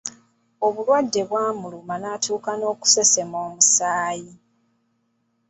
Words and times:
Obulwadde 0.67 1.21
bw’amuluma 1.29 1.95
n’atuuka 2.01 2.51
n’okusesema 2.57 3.37
omusaayi. 3.47 4.31